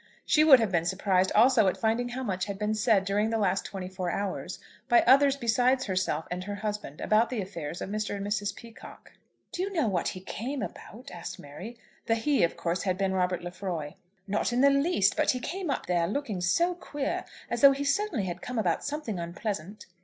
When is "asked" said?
11.13-11.37